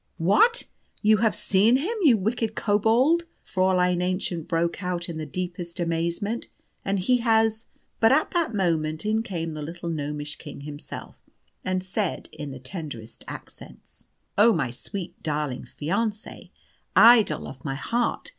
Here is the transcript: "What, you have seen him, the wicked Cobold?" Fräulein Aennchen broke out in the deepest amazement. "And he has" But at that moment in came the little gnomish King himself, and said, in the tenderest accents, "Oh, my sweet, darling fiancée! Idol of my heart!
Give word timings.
"What, 0.17 0.63
you 1.03 1.17
have 1.17 1.35
seen 1.35 1.77
him, 1.77 1.95
the 2.03 2.15
wicked 2.15 2.55
Cobold?" 2.55 3.25
Fräulein 3.45 4.01
Aennchen 4.01 4.47
broke 4.47 4.81
out 4.81 5.07
in 5.07 5.19
the 5.19 5.27
deepest 5.27 5.79
amazement. 5.79 6.47
"And 6.83 6.97
he 6.97 7.17
has" 7.17 7.67
But 7.99 8.11
at 8.11 8.31
that 8.31 8.51
moment 8.51 9.05
in 9.05 9.21
came 9.21 9.53
the 9.53 9.61
little 9.61 9.89
gnomish 9.89 10.37
King 10.37 10.61
himself, 10.61 11.29
and 11.63 11.83
said, 11.83 12.29
in 12.31 12.49
the 12.49 12.57
tenderest 12.57 13.23
accents, 13.27 14.05
"Oh, 14.39 14.53
my 14.53 14.71
sweet, 14.71 15.21
darling 15.21 15.65
fiancée! 15.65 16.49
Idol 16.95 17.47
of 17.47 17.63
my 17.63 17.75
heart! 17.75 18.29